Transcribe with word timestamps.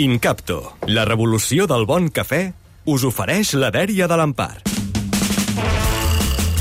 Incapto, 0.00 0.72
la 0.88 1.02
revolució 1.04 1.66
del 1.68 1.82
bon 1.84 2.06
cafè, 2.08 2.38
us 2.88 3.02
ofereix 3.04 3.50
la 3.60 3.68
dèria 3.68 4.06
de 4.08 4.16
l'Empar. 4.16 4.62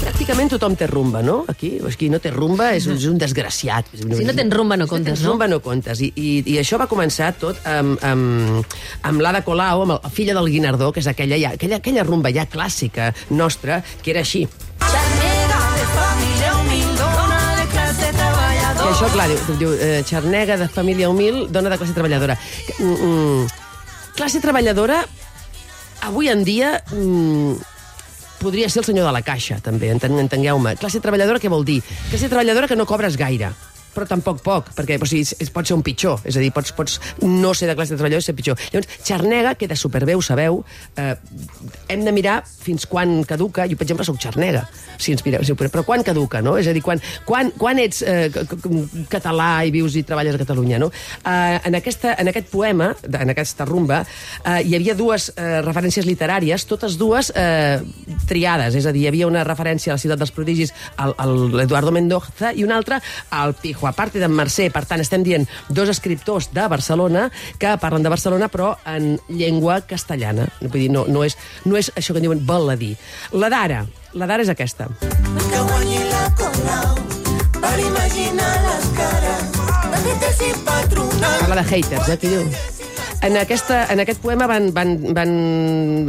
Pràcticament 0.02 0.50
tothom 0.52 0.74
té 0.76 0.90
rumba, 0.92 1.22
no? 1.24 1.38
Aquí, 1.48 1.70
és 1.80 1.96
qui 1.96 2.10
no 2.12 2.20
té 2.20 2.34
rumba 2.36 2.74
és, 2.76 2.90
és 2.92 3.06
un 3.08 3.16
desgraciat. 3.22 3.94
Si 3.96 4.26
no 4.28 4.36
tens 4.36 4.52
rumba 4.52 4.76
no 4.76 4.84
comptes, 4.92 5.22
si 5.22 5.24
no? 5.24 5.32
rumba 5.32 5.48
no 5.48 5.62
comptes. 5.64 6.02
I, 6.04 6.10
i, 6.12 6.34
I 6.44 6.58
això 6.60 6.76
va 6.82 6.90
començar 6.92 7.30
tot 7.40 7.62
amb, 7.64 8.04
amb, 8.04 8.76
amb 9.08 9.24
l'Ada 9.24 9.46
Colau, 9.48 9.86
amb 9.86 9.96
la 9.96 10.12
filla 10.12 10.36
del 10.36 10.52
Guinardó, 10.52 10.92
que 10.92 11.00
és 11.00 11.08
aquella, 11.08 11.40
ja, 11.40 11.54
aquella, 11.56 11.80
aquella 11.80 12.04
rumba 12.04 12.36
ja 12.36 12.44
clàssica 12.52 13.14
nostra, 13.32 13.80
que 14.04 14.12
era 14.12 14.28
així. 14.28 14.44
Això, 19.02 19.16
clar, 19.16 19.28
diu, 19.32 19.56
diu 19.58 19.72
eh, 19.82 20.04
xarnega 20.06 20.60
de 20.62 20.68
família 20.70 21.10
humil, 21.10 21.48
dona 21.50 21.72
de 21.74 21.78
classe 21.80 21.94
treballadora. 21.96 22.36
Mm, 22.78 23.08
mm, 23.08 23.48
classe 24.14 24.42
treballadora, 24.44 25.00
avui 26.06 26.30
en 26.30 26.44
dia, 26.46 26.84
mm, 26.92 27.56
podria 28.42 28.70
ser 28.70 28.84
el 28.84 28.86
senyor 28.86 29.08
de 29.08 29.14
la 29.16 29.24
caixa, 29.26 29.58
també, 29.60 29.90
enten, 29.90 30.20
entengueu-me. 30.20 30.76
Classe 30.78 31.02
treballadora, 31.02 31.40
què 31.42 31.50
vol 31.50 31.66
dir? 31.66 31.82
Classe 32.12 32.30
treballadora 32.30 32.68
que 32.68 32.78
no 32.78 32.86
cobres 32.86 33.18
gaire 33.18 33.50
però 33.96 34.08
tampoc 34.08 34.42
poc, 34.46 34.72
perquè 34.78 34.98
o 35.02 35.08
sigui, 35.10 35.24
es, 35.24 35.52
pot 35.54 35.68
ser 35.68 35.76
un 35.78 35.84
pitjor, 35.86 36.22
és 36.28 36.38
a 36.38 36.44
dir, 36.44 36.52
pots, 36.56 36.74
pots 36.76 36.98
no 37.24 37.54
ser 37.58 37.70
de 37.70 37.76
classe 37.78 37.94
de 37.94 38.00
treballador 38.00 38.24
i 38.24 38.28
ser 38.28 38.36
pitjor. 38.38 38.60
Llavors, 38.72 38.90
xarnega 39.08 39.56
queda 39.60 39.78
superbé, 39.80 40.16
ho 40.16 40.24
sabeu, 40.26 40.62
eh, 40.96 41.14
hem 41.92 42.06
de 42.06 42.14
mirar 42.16 42.42
fins 42.46 42.88
quan 42.88 43.22
caduca, 43.28 43.68
jo, 43.68 43.78
per 43.80 43.88
exemple, 43.88 44.08
sóc 44.08 44.20
xarnega, 44.22 44.64
si 45.02 45.16
ens 45.16 45.26
mireu, 45.26 45.44
si, 45.44 45.56
però 45.60 45.84
quan 45.88 46.06
caduca, 46.08 46.42
no? 46.46 46.56
És 46.62 46.70
a 46.72 46.76
dir, 46.76 46.84
quan, 46.86 47.02
quan, 47.28 47.52
quan 47.60 47.82
ets 47.84 48.02
eh, 48.08 48.30
català 49.12 49.52
i 49.68 49.74
vius 49.74 49.98
i 50.00 50.06
treballes 50.08 50.38
a 50.38 50.42
Catalunya, 50.42 50.80
no? 50.82 50.92
Eh, 50.92 51.60
en, 51.68 51.78
aquesta, 51.78 52.16
en 52.22 52.32
aquest 52.32 52.50
poema, 52.54 52.92
en 53.12 53.34
aquesta 53.34 53.68
rumba, 53.68 54.02
eh, 54.46 54.62
hi 54.66 54.78
havia 54.78 54.96
dues 54.98 55.32
eh, 55.36 55.60
referències 55.66 56.08
literàries, 56.08 56.66
totes 56.70 56.98
dues 57.02 57.32
eh, 57.36 57.82
triades, 58.30 58.78
és 58.80 58.88
a 58.88 58.96
dir, 58.96 59.06
hi 59.06 59.12
havia 59.12 59.30
una 59.30 59.44
referència 59.48 59.92
a 59.92 60.00
la 60.00 60.02
ciutat 60.02 60.22
dels 60.22 60.34
prodigis 60.36 60.74
al, 61.02 61.16
al 61.20 61.62
Eduardo 61.66 61.94
Mendoza 61.96 62.54
i 62.56 62.64
una 62.64 62.78
altra 62.80 63.02
al 63.30 63.56
Pijo 63.60 63.81
a 63.90 63.94
part 63.96 64.16
d'en 64.18 64.34
Mercè. 64.34 64.70
Per 64.74 64.84
tant, 64.90 65.02
estem 65.04 65.24
dient 65.26 65.48
dos 65.70 65.90
escriptors 65.94 66.52
de 66.54 66.68
Barcelona 66.72 67.30
que 67.60 67.76
parlen 67.82 68.04
de 68.04 68.14
Barcelona, 68.14 68.50
però 68.52 68.76
en 68.86 69.16
llengua 69.30 69.82
castellana. 69.88 70.48
Vull 70.62 70.80
dir, 70.80 70.92
no, 70.94 71.06
no, 71.08 71.24
és, 71.28 71.38
no 71.66 71.80
és 71.80 71.92
això 71.96 72.14
que 72.14 72.22
en 72.22 72.30
diuen 72.30 72.46
baladí. 72.46 72.94
La 73.34 73.52
d'ara, 73.54 73.86
la 74.14 74.28
d'ara 74.30 74.46
és 74.46 74.52
aquesta. 74.54 74.90
Que 75.00 75.64
guanyi 75.72 76.04
la 76.12 76.28
Colau 76.40 76.96
per 77.62 77.78
imaginar 77.80 78.54
les 78.68 78.92
cares 79.00 79.52
de 80.22 80.32
i 80.50 80.54
patronals. 80.66 81.42
Parla 81.42 81.62
de 81.62 81.68
haters, 81.70 82.10
eh, 82.10 82.18
qui 82.18 82.36
diu? 82.36 82.81
En, 83.22 83.36
aquesta, 83.38 83.84
en 83.94 84.00
aquest 84.02 84.18
poema 84.24 84.48
van, 84.50 84.72
van, 84.74 84.96
van 85.14 85.34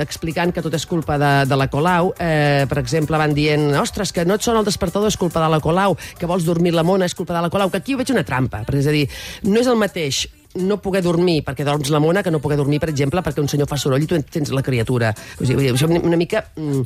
explicant 0.01 0.49
que 0.57 0.63
tot 0.65 0.73
és 0.73 0.87
culpa 0.89 1.19
de, 1.21 1.33
de 1.45 1.59
la 1.61 1.67
Colau. 1.69 2.15
Eh, 2.17 2.65
per 2.71 2.79
exemple, 2.81 3.19
van 3.21 3.35
dient, 3.37 3.67
ostres, 3.77 4.15
que 4.17 4.25
no 4.25 4.39
et 4.39 4.47
sona 4.47 4.63
el 4.63 4.69
despertador, 4.69 5.13
és 5.13 5.19
culpa 5.21 5.43
de 5.45 5.51
la 5.53 5.61
Colau, 5.61 5.99
que 6.19 6.29
vols 6.31 6.47
dormir 6.49 6.73
la 6.73 6.87
mona, 6.89 7.05
és 7.05 7.17
culpa 7.19 7.37
de 7.37 7.43
la 7.45 7.51
Colau, 7.53 7.69
que 7.69 7.83
aquí 7.83 7.93
ho 7.93 8.01
veig 8.01 8.15
una 8.15 8.25
trampa. 8.25 8.63
Perquè, 8.65 8.81
és 8.81 8.89
a 8.89 8.97
dir, 8.97 9.05
no 9.45 9.61
és 9.61 9.69
el 9.69 9.77
mateix 9.81 10.25
no 10.53 10.77
poder 10.85 11.01
dormir 11.01 11.39
perquè 11.47 11.65
dorms 11.65 11.89
la 11.89 12.01
mona 12.01 12.21
que 12.23 12.31
no 12.33 12.41
poder 12.41 12.59
dormir, 12.61 12.81
per 12.81 12.91
exemple, 12.93 13.23
perquè 13.25 13.41
un 13.41 13.49
senyor 13.49 13.69
fa 13.69 13.79
soroll 13.81 14.05
i 14.05 14.09
tu 14.09 14.19
tens 14.21 14.53
la 14.53 14.65
criatura. 14.65 15.13
O 15.41 15.49
sigui, 15.49 15.71
això 15.73 15.89
una 15.89 16.19
mica 16.21 16.43
mm, 16.57 16.83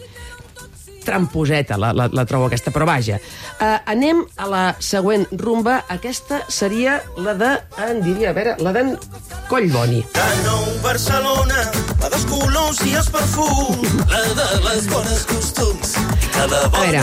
tramposeta, 1.07 1.79
la, 1.79 1.93
la, 1.95 2.09
la 2.11 2.27
trobo 2.27 2.51
aquesta, 2.51 2.75
però 2.75 2.87
vaja. 2.89 3.19
Uh, 3.61 3.79
anem 3.95 4.25
a 4.43 4.51
la 4.51 4.65
següent 4.83 5.27
rumba. 5.39 5.85
Aquesta 5.95 6.43
seria 6.51 6.99
la 7.23 7.37
de, 7.39 7.53
en 7.87 8.03
diria, 8.03 8.35
a 8.35 8.37
veure, 8.37 8.57
la 8.63 8.75
d'en 8.75 8.97
Collboni. 9.47 10.01
De 10.11 10.27
nou 10.43 10.65
Barcelona, 10.83 11.67
la 12.03 12.09
dels 12.11 12.25
colors 12.27 12.81
i 12.83 12.97
els 12.99 13.07
perfums, 13.15 13.93
la 14.11 14.23
de 14.35 14.47
les 14.65 14.89
bones 14.91 15.23
costums. 15.31 15.93
Bona 16.37 16.59
a 16.67 16.71
veure, 16.75 17.03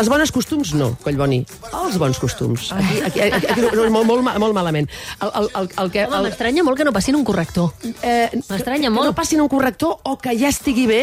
les 0.00 0.10
bones 0.10 0.32
costums 0.34 0.72
no, 0.74 0.90
Collboni. 1.04 1.38
Els 1.70 1.98
bons 2.02 2.18
costums. 2.18 2.72
Aquí, 2.74 2.98
aquí, 3.06 3.22
aquí, 3.28 3.46
aquí 3.52 3.62
no, 3.62 3.86
molt, 3.94 4.10
molt, 4.10 4.26
molt 4.42 4.56
malament. 4.56 4.90
El, 5.20 5.30
el, 5.30 5.48
el, 5.62 5.70
el 5.84 5.94
que, 5.94 6.08
Home, 6.10 6.24
m'estranya 6.26 6.66
molt 6.66 6.82
que 6.82 6.88
no 6.88 6.94
passin 6.96 7.20
un 7.20 7.24
corrector. 7.28 7.70
Eh, 8.02 8.34
m'estranya 8.50 8.90
molt. 8.90 9.06
Que 9.06 9.14
no 9.14 9.18
passin 9.22 9.46
un 9.46 9.52
corrector 9.52 10.00
o 10.02 10.18
que 10.18 10.34
ja 10.38 10.50
estigui 10.50 10.90
bé 10.90 11.00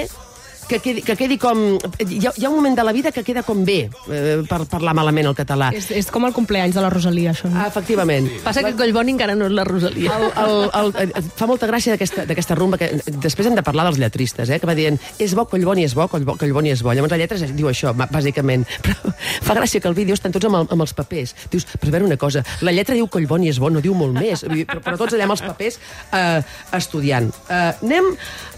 que 0.67 0.79
quedi, 0.79 1.01
que 1.05 1.15
quedi 1.19 1.37
com... 1.41 1.61
Hi 2.03 2.19
ha, 2.27 2.33
hi 2.35 2.45
ha 2.45 2.49
un 2.49 2.57
moment 2.57 2.75
de 2.77 2.83
la 2.85 2.93
vida 2.95 3.11
que 3.11 3.23
queda 3.23 3.43
com 3.43 3.63
bé 3.65 3.89
eh, 4.11 4.41
per 4.49 4.63
parlar 4.71 4.93
malament 4.97 5.29
el 5.29 5.35
català. 5.37 5.71
És, 5.75 5.89
és 5.91 6.09
com 6.13 6.25
el 6.27 6.33
compleanys 6.35 6.75
de 6.77 6.83
la 6.83 6.91
Rosalia, 6.93 7.33
això. 7.33 7.49
No? 7.51 7.59
Ah, 7.61 7.67
efectivament. 7.71 8.29
Passa 8.45 8.63
que 8.65 8.73
Collboni 8.79 9.15
encara 9.15 9.35
no 9.37 9.47
és 9.49 9.55
la 9.55 9.65
Rosalia. 9.67 10.17
El, 10.17 10.27
el, 10.43 10.55
el, 10.81 11.13
el, 11.19 11.29
fa 11.37 11.47
molta 11.49 11.69
gràcia 11.69 11.97
d'aquesta 11.97 12.57
rumba, 12.59 12.79
que 12.81 12.89
després 13.23 13.49
hem 13.49 13.57
de 13.57 13.65
parlar 13.65 13.87
dels 13.89 13.99
lletristes, 14.01 14.49
eh, 14.49 14.59
que 14.61 14.69
va 14.69 14.77
dient 14.77 14.99
és 15.23 15.35
bo, 15.37 15.47
Collboni 15.49 15.85
és 15.87 15.95
bo, 15.97 16.07
Collboni 16.11 16.73
és 16.73 16.83
bo. 16.85 16.93
Llavors 16.93 17.13
la 17.13 17.21
lletra 17.21 17.39
diu 17.51 17.69
això, 17.71 17.93
bàsicament. 17.97 18.67
Però 18.85 19.13
fa 19.43 19.57
gràcia 19.57 19.81
que 19.81 19.91
el 19.91 19.97
vídeo 19.97 20.17
estan 20.17 20.33
tots 20.35 20.49
amb, 20.49 20.61
el, 20.61 20.69
amb 20.73 20.85
els 20.85 20.95
papers. 20.97 21.35
Dius, 21.51 21.65
però 21.77 21.91
a 21.91 21.93
veure 21.95 22.07
una 22.07 22.17
cosa, 22.19 22.43
la 22.65 22.73
lletra 22.75 22.95
diu 22.97 23.07
Collboni 23.11 23.49
és 23.51 23.59
bo, 23.61 23.69
no 23.73 23.81
diu 23.83 23.95
molt 23.97 24.15
més, 24.17 24.43
però, 24.43 24.81
però 24.83 24.99
tots 24.99 25.15
allà 25.15 25.27
amb 25.27 25.35
els 25.35 25.43
papers 25.45 25.79
eh, 26.13 26.41
estudiant. 26.77 27.29
Eh, 27.47 27.61
anem 27.83 28.11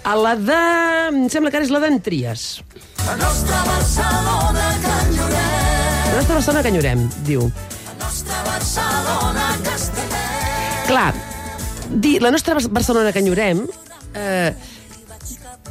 a 0.06 0.16
la 0.16 0.36
de... 0.38 0.60
Em 1.10 1.26
sembla 1.34 1.52
que 1.52 1.60
ara 1.60 1.66
és 1.66 1.74
la 1.74 1.82
d'en 1.96 2.02
Trias. 2.02 2.64
La 3.06 3.16
nostra 3.16 3.64
Barcelona 3.64 4.68
que 4.82 4.94
enyorem. 5.08 6.12
La 6.12 6.16
nostra 6.16 6.36
Barcelona 6.36 6.64
que 6.64 6.70
enyorem, 6.74 7.10
diu. 7.24 7.48
La 7.88 7.96
nostra 8.04 8.44
Barcelona 8.44 9.48
que 9.64 9.76
estimem. 9.76 10.88
Clar, 10.88 11.14
dir 11.90 12.22
la 12.22 12.32
nostra 12.32 12.56
Barcelona 12.70 13.12
que 13.12 13.24
enyorem... 13.24 13.68
Eh, 14.16 14.54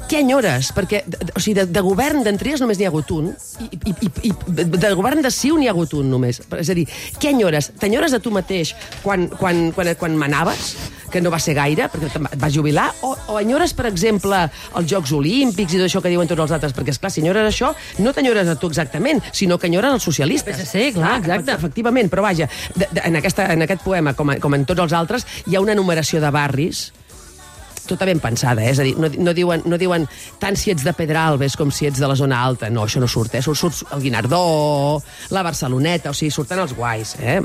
què 0.04 0.18
enyores? 0.20 0.68
Perquè, 0.76 1.00
o 1.32 1.40
sigui, 1.40 1.54
de, 1.56 1.64
de 1.72 1.82
govern 1.82 2.20
d'Entrias 2.26 2.60
només 2.60 2.76
n'hi 2.76 2.84
ha 2.84 2.90
hagut 2.92 3.08
un, 3.14 3.30
i, 3.64 3.70
i, 3.72 3.94
i, 4.04 4.10
i 4.28 4.32
de 4.52 4.90
govern 4.92 5.24
de 5.24 5.30
Siu 5.32 5.56
n'hi 5.56 5.70
ha 5.70 5.72
hagut 5.72 5.94
un 5.96 6.10
només. 6.12 6.42
És 6.60 6.70
a 6.70 6.76
dir, 6.76 6.84
què 7.20 7.32
enyores? 7.32 7.70
T'enyores 7.80 8.12
a 8.12 8.20
tu 8.20 8.32
mateix 8.34 8.74
quan, 9.02 9.30
quan, 9.32 9.70
quan, 9.72 9.94
quan 9.98 10.18
manaves? 10.20 10.74
Que 11.14 11.22
no 11.22 11.30
va 11.30 11.38
ser 11.42 11.54
gaire, 11.54 11.86
perquè 11.92 12.10
et 12.10 12.38
vas 12.42 12.54
jubilar, 12.54 12.88
o, 13.06 13.12
o 13.30 13.38
enyores, 13.38 13.74
per 13.78 13.86
exemple, 13.90 14.40
els 14.74 14.90
Jocs 14.90 15.14
Olímpics 15.14 15.76
i 15.76 15.78
tot 15.78 15.86
això 15.86 16.02
que 16.02 16.10
diuen 16.12 16.30
tots 16.30 16.42
els 16.46 16.56
altres, 16.56 16.74
perquè, 16.74 16.94
esclar, 16.96 17.12
si 17.14 17.22
enyores 17.22 17.46
això, 17.52 17.70
no 18.02 18.14
t'enyores 18.16 18.50
a 18.50 18.58
tu 18.58 18.72
exactament, 18.72 19.22
sinó 19.30 19.60
que 19.60 19.70
enyores 19.70 19.94
els 19.94 20.08
socialistes. 20.10 20.58
PSC, 20.58 20.90
clar, 20.98 21.16
exacte. 21.22 21.54
Efectivament, 21.54 22.10
però 22.10 22.26
vaja, 22.26 22.50
de, 22.74 22.90
de, 22.90 23.06
en, 23.06 23.22
aquesta, 23.22 23.46
en 23.54 23.62
aquest 23.66 23.86
poema, 23.86 24.16
com, 24.18 24.34
com 24.42 24.58
en 24.58 24.66
tots 24.66 24.88
els 24.88 24.98
altres, 24.98 25.26
hi 25.46 25.56
ha 25.56 25.64
una 25.64 25.78
numeració 25.78 26.22
de 26.24 26.34
barris 26.34 26.88
tota 27.88 28.06
ben 28.08 28.20
pensada, 28.22 28.64
eh? 28.64 28.72
és 28.72 28.80
a 28.80 28.86
dir, 28.86 28.94
no, 29.00 29.10
no, 29.18 29.34
diuen, 29.36 29.64
no 29.68 29.78
diuen 29.80 30.06
tant 30.42 30.56
si 30.58 30.72
ets 30.74 30.84
de 30.86 30.94
Pedralbes 30.96 31.56
com 31.60 31.72
si 31.74 31.88
ets 31.88 32.00
de 32.02 32.10
la 32.10 32.16
zona 32.18 32.40
alta, 32.44 32.70
no, 32.72 32.86
això 32.86 33.02
no 33.02 33.08
surt, 33.10 33.36
eh? 33.38 33.42
surt, 33.44 33.60
surt 33.60 33.94
el 33.94 34.04
Guinardó, 34.04 35.02
la 35.34 35.44
Barceloneta, 35.46 36.12
o 36.12 36.16
sigui, 36.16 36.32
surten 36.34 36.62
els 36.64 36.74
guais. 36.76 37.16
Eh? 37.20 37.38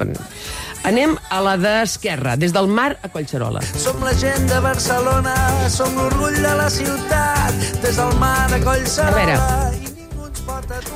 Anem 0.89 1.17
a 1.29 1.41
la 1.43 1.57
d'Esquerra, 1.59 2.37
des 2.39 2.55
del 2.55 2.69
mar 2.71 2.91
a 3.03 3.11
Collserola. 3.11 3.63
Som 3.75 3.99
la 4.05 4.15
gent 4.17 4.47
de 4.51 4.61
Barcelona, 4.63 5.35
som 5.71 5.93
l'orgull 5.97 6.39
de 6.39 6.55
la 6.61 6.69
ciutat, 6.73 7.69
des 7.83 7.99
del 7.99 8.17
mar 8.21 8.47
a 8.47 8.63
Collserola... 8.63 9.11
A 9.11 9.19
veure, 9.19 9.78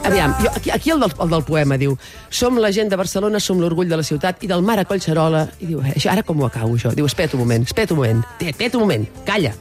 Aviam, 0.04 0.36
jo, 0.42 0.52
aquí, 0.56 0.72
aquí 0.72 0.92
el, 0.94 1.00
del, 1.04 1.14
el 1.24 1.30
del 1.36 1.46
poema 1.48 1.78
diu 1.80 1.98
Som 2.30 2.58
la 2.62 2.72
gent 2.76 2.92
de 2.92 3.00
Barcelona, 3.00 3.40
som 3.40 3.62
l'orgull 3.62 3.90
de 3.90 4.00
la 4.00 4.04
ciutat 4.08 4.44
i 4.44 4.50
del 4.52 4.66
mar 4.66 4.80
a 4.82 4.88
Collserola. 4.90 5.46
I 5.60 5.70
diu, 5.74 5.84
eh, 5.84 5.94
això, 5.98 6.12
ara 6.12 6.26
com 6.28 6.42
ho 6.42 6.50
acabo, 6.50 6.76
això? 6.78 6.94
Diu, 6.96 7.08
espera 7.10 7.38
un 7.38 7.46
moment, 7.46 7.70
espera 7.70 7.94
un 7.94 8.04
moment, 8.04 8.26
espera 8.42 8.78
un 8.78 8.86
moment, 8.88 9.08
calla 9.28 9.54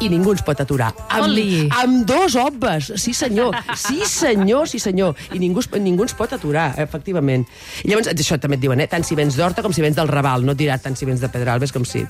i 0.00 0.08
ningú 0.12 0.34
ens 0.34 0.42
pot 0.44 0.60
aturar. 0.60 0.90
Amb, 1.16 1.38
amb 1.78 2.02
dos 2.08 2.36
obbes, 2.40 2.90
sí 3.00 3.14
senyor, 3.16 3.56
sí 3.78 4.02
senyor, 4.08 4.68
sí 4.68 4.80
senyor. 4.82 5.16
I 5.32 5.40
ningú, 5.40 5.64
ningú 5.80 6.06
ens 6.06 6.16
pot 6.16 6.32
aturar, 6.36 6.72
efectivament. 6.82 7.46
I 7.84 7.92
llavors, 7.92 8.10
això 8.12 8.40
també 8.42 8.60
et 8.60 8.66
diuen, 8.66 8.82
eh? 8.84 8.90
tant 8.92 9.06
si 9.06 9.18
vens 9.18 9.38
d'Horta 9.38 9.64
com 9.64 9.74
si 9.76 9.84
vens 9.84 9.96
del 9.96 10.10
Raval, 10.12 10.44
no 10.46 10.56
et 10.56 10.60
dirà 10.60 10.78
tant 10.82 10.96
si 10.98 11.08
vens 11.08 11.22
de 11.22 11.32
Pedralbes 11.32 11.72
com 11.74 11.86
si... 11.88 12.04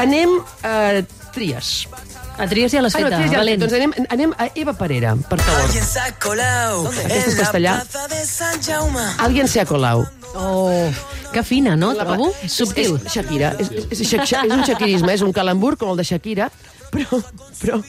Anem 0.00 0.38
a 0.64 1.02
Tries. 1.34 1.74
A 2.40 2.46
Tries 2.48 2.72
ja 2.72 2.80
l'has 2.80 2.94
fet, 2.96 3.04
ah, 3.04 3.18
no, 3.20 3.28
ja 3.28 3.56
Doncs 3.60 3.74
anem, 3.76 3.92
anem 4.08 4.30
a 4.40 4.48
Eva 4.56 4.72
Parera, 4.78 5.12
per 5.28 5.36
favor. 5.44 5.66
Aquesta 6.88 7.18
és 7.18 7.36
castellà. 7.36 7.74
Alguien 9.26 9.48
se 9.48 9.60
ha 9.60 9.66
colado. 9.68 10.06
Oh, 10.34 10.88
que 11.34 11.42
fina, 11.44 11.76
no? 11.76 11.92
La, 11.92 12.06
Trobo? 12.06 12.30
És, 12.42 12.56
Subtil. 12.56 12.96
És 13.04 13.12
Shakira. 13.12 13.52
És, 13.58 13.68
és, 13.68 13.90
és, 13.90 14.12
és 14.14 14.54
un 14.56 14.64
shakirisme, 14.64 15.12
és 15.12 15.24
un 15.26 15.34
calambur 15.36 15.76
com 15.76 15.92
el 15.92 16.00
de 16.00 16.06
Shakira, 16.06 16.48
però, 16.94 17.20
però 17.60 17.80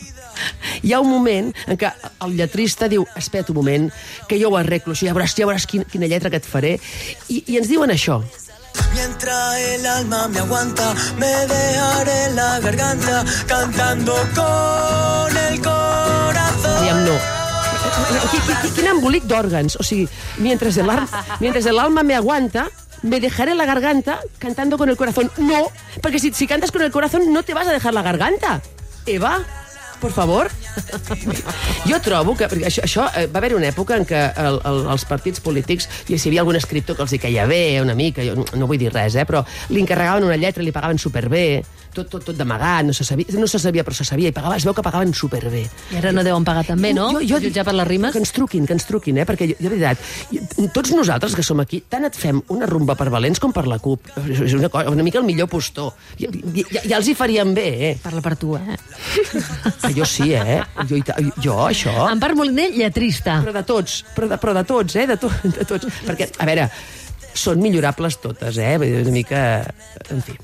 hi 0.81 0.93
ha 0.93 0.99
un 0.99 1.09
moment 1.09 1.51
en 1.67 1.79
què 1.79 1.91
el 2.25 2.35
lletrista 2.37 2.89
diu 2.91 3.05
espera 3.15 3.47
un 3.49 3.57
moment, 3.61 3.89
que 4.27 4.39
jo 4.41 4.51
ho 4.51 4.57
arreglo, 4.59 4.95
ja 4.97 5.15
veuràs, 5.15 5.35
ja 5.37 5.47
veuràs 5.47 5.67
quina, 5.69 5.87
quina 5.89 6.09
lletra 6.11 6.31
que 6.33 6.41
et 6.41 6.47
faré, 6.47 6.77
i, 7.29 7.43
i 7.47 7.61
ens 7.61 7.69
diuen 7.71 7.93
això. 7.93 8.21
Mientras 8.93 9.57
el 9.57 9.85
alma 9.85 10.27
me 10.27 10.39
aguanta, 10.39 10.93
me 11.17 11.27
dejaré 11.27 12.33
la 12.33 12.59
garganta 12.59 13.23
cantando 13.47 14.13
con 14.35 15.37
el 15.37 15.61
corazón. 15.61 16.77
Aviam, 16.77 17.05
no. 17.05 17.41
Quin 18.75 18.87
embolic 18.87 19.23
d'òrgans. 19.29 19.77
O 19.79 19.83
sigui, 19.83 20.07
mentre 20.37 20.69
el, 20.69 20.91
mentre 21.39 21.61
el 21.61 21.79
alma 21.79 22.03
me 22.03 22.15
aguanta, 22.15 22.67
me 23.01 23.19
dejaré 23.19 23.55
la 23.55 23.65
garganta 23.65 24.19
cantando 24.39 24.77
con 24.77 24.89
el 24.89 24.97
corazón. 24.97 25.31
No, 25.37 25.67
perquè 26.01 26.19
si, 26.19 26.33
si 26.33 26.47
cantes 26.47 26.71
con 26.71 26.81
el 26.81 26.91
corazón 26.91 27.31
no 27.33 27.43
te 27.43 27.53
vas 27.53 27.67
a 27.67 27.71
dejar 27.71 27.93
la 27.93 28.01
garganta. 28.01 28.61
Eva, 29.05 29.39
por 29.99 30.11
favor. 30.11 30.51
Jo 31.89 31.99
trobo 32.03 32.35
que... 32.37 32.47
Això, 32.67 32.83
això 32.85 33.05
eh, 33.17 33.25
va 33.31 33.41
haver 33.41 33.53
una 33.57 33.69
època 33.71 33.97
en 33.99 34.05
què 34.07 34.21
el, 34.39 34.59
el, 34.67 34.81
els 34.93 35.05
partits 35.09 35.41
polítics, 35.43 35.87
i 36.07 36.17
si 36.17 36.27
hi 36.29 36.31
havia 36.31 36.43
algun 36.45 36.59
escriptor 36.59 36.97
que 36.97 37.05
els 37.05 37.13
hi 37.15 37.19
caia 37.23 37.45
bé 37.49 37.61
una 37.81 37.95
mica, 37.97 38.23
jo 38.25 38.35
no, 38.39 38.45
no 38.57 38.67
vull 38.69 38.79
dir 38.81 38.91
res, 38.93 39.15
eh, 39.19 39.25
però 39.27 39.43
li 39.73 39.81
encarregaven 39.83 40.27
una 40.29 40.37
lletra, 40.39 40.63
li 40.63 40.73
pagaven 40.75 40.99
superbé, 41.01 41.45
tot, 41.91 42.07
tot, 42.07 42.23
tot 42.23 42.37
d'amagat, 42.39 42.85
no 42.87 42.93
se 42.95 43.03
sabia, 43.03 43.27
no 43.35 43.47
se 43.51 43.59
sabia, 43.59 43.83
però 43.83 43.95
se 43.97 44.05
sabia, 44.07 44.29
i 44.31 44.35
pagava, 44.35 44.55
es 44.55 44.63
veu 44.67 44.75
que 44.77 44.83
pagaven 44.85 45.11
superbé. 45.17 45.65
I 45.91 45.97
ara 45.99 46.13
no 46.15 46.23
deuen 46.23 46.45
pagar 46.47 46.63
també, 46.69 46.93
no? 46.95 47.09
Jo, 47.19 47.25
jo, 47.33 47.41
Jutjar 47.43 47.65
per 47.67 47.73
les 47.75 47.87
rimes. 47.89 48.13
Que 48.15 48.21
ens 48.23 48.31
truquin, 48.31 48.63
que 48.69 48.77
ens 48.77 48.85
truquin, 48.87 49.17
eh? 49.19 49.25
perquè 49.27 49.49
jo, 49.51 49.57
de 49.59 49.71
veritat, 49.73 50.05
jo- 50.31 50.69
tots 50.71 50.93
nosaltres 50.95 51.35
que 51.35 51.43
som 51.43 51.59
aquí, 51.59 51.81
tant 51.91 52.07
et 52.07 52.15
fem 52.15 52.39
una 52.53 52.69
rumba 52.69 52.95
per 52.95 53.09
Valents 53.11 53.41
com 53.43 53.51
per 53.51 53.65
la 53.67 53.79
CUP. 53.83 54.07
És 54.29 54.55
una, 54.55 54.69
cosa, 54.71 54.87
una 54.93 55.03
mica 55.03 55.19
el 55.19 55.27
millor 55.27 55.49
postor. 55.51 55.91
Ja, 56.21 56.29
ja, 56.55 56.85
ja 56.85 57.01
els 57.01 57.09
hi 57.11 57.17
farien 57.17 57.51
bé, 57.57 57.67
eh? 57.89 57.93
Parla 58.03 58.23
per 58.23 58.37
tu, 58.39 58.55
eh? 58.55 58.77
Ah, 59.81 59.91
jo 59.91 60.07
sí, 60.07 60.31
eh? 60.37 60.60
Jo, 60.89 61.01
jo 61.43 61.57
això... 61.65 61.93
Empar 62.09 62.33
Moliner, 62.37 62.69
lletrista. 62.75 63.39
Però 63.45 63.53
de 63.55 63.63
tots, 63.67 64.01
però 64.15 64.29
de, 64.31 64.39
però 64.41 64.55
de 64.57 64.65
tots, 64.67 64.97
eh? 64.97 65.05
De, 65.09 65.17
to, 65.21 65.31
de 65.43 65.67
tots. 65.67 65.87
Perquè, 66.07 66.31
a 66.41 66.47
veure, 66.49 66.67
són 67.33 67.61
millorables 67.63 68.19
totes, 68.23 68.57
eh? 68.61 68.75
Vull 68.81 68.91
dir, 68.91 69.03
Una 69.05 69.15
mica... 69.15 69.43
En 70.11 70.23
fi. 70.25 70.37